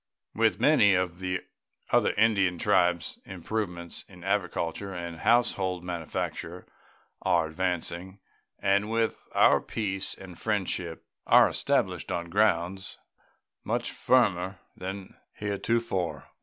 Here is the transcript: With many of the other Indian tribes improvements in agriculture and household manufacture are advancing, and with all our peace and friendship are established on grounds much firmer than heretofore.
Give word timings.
With 0.33 0.59
many 0.59 0.95
of 0.95 1.19
the 1.19 1.41
other 1.91 2.11
Indian 2.13 2.57
tribes 2.57 3.19
improvements 3.23 4.03
in 4.07 4.23
agriculture 4.23 4.91
and 4.91 5.17
household 5.17 5.83
manufacture 5.83 6.65
are 7.21 7.45
advancing, 7.45 8.19
and 8.57 8.89
with 8.89 9.27
all 9.35 9.43
our 9.43 9.61
peace 9.61 10.15
and 10.15 10.39
friendship 10.39 11.05
are 11.27 11.47
established 11.47 12.11
on 12.11 12.31
grounds 12.31 12.97
much 13.63 13.91
firmer 13.91 14.57
than 14.75 15.17
heretofore. 15.33 16.31